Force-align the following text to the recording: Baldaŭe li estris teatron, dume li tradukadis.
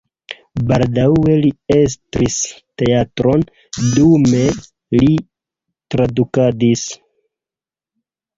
Baldaŭe 0.69 1.33
li 1.41 1.51
estris 1.75 2.37
teatron, 2.83 3.45
dume 3.83 4.41
li 4.97 5.11
tradukadis. 5.95 6.89